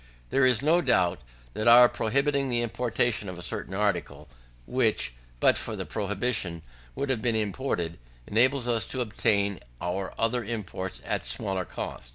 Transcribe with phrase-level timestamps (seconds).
[0.31, 1.21] There is no doubt
[1.53, 4.27] that our prohibiting the importation of a particular article,
[4.65, 6.63] which, but for the prohibition,
[6.95, 12.09] would have been imported, enables us to obtain our other imports at smaller cost.